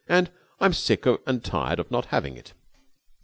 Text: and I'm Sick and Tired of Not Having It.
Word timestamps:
and 0.07 0.31
I'm 0.59 0.73
Sick 0.73 1.05
and 1.05 1.43
Tired 1.43 1.77
of 1.77 1.91
Not 1.91 2.05
Having 2.05 2.35
It. 2.35 2.53